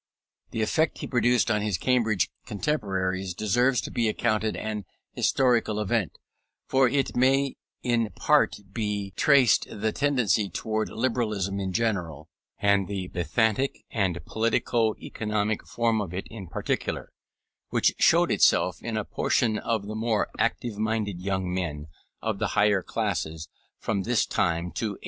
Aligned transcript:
The 0.49 0.63
effect 0.63 0.97
he 0.97 1.05
produced 1.05 1.51
on 1.51 1.61
his 1.61 1.77
Cambridge 1.77 2.31
contemporaries 2.47 3.35
deserves 3.35 3.79
to 3.81 3.91
be 3.91 4.09
accounted 4.09 4.55
an 4.55 4.83
historical 5.11 5.79
event; 5.79 6.17
for 6.65 6.89
to 6.89 6.95
it 6.95 7.15
may 7.15 7.55
in 7.83 8.09
part 8.15 8.55
be 8.73 9.13
traced 9.15 9.67
the 9.69 9.91
tendency 9.91 10.49
towards 10.49 10.89
Liberalism 10.89 11.59
in 11.59 11.71
general, 11.71 12.29
and 12.57 12.87
the 12.87 13.09
Benthamic 13.09 13.85
and 13.91 14.25
politico 14.25 14.95
economic 14.95 15.67
form 15.67 16.01
of 16.01 16.15
it 16.15 16.25
in 16.31 16.47
particular, 16.47 17.11
which 17.69 17.93
showed 17.99 18.31
itself 18.31 18.81
in 18.81 18.97
a 18.97 19.05
portion 19.05 19.59
of 19.59 19.85
the 19.85 19.93
more 19.93 20.29
active 20.39 20.79
minded 20.79 21.21
young 21.21 21.53
men 21.53 21.85
of 22.23 22.39
the 22.39 22.47
higher 22.57 22.81
classes 22.81 23.49
from 23.77 24.01
this 24.01 24.25
time 24.25 24.71
to 24.71 24.85
1830. 24.93 24.99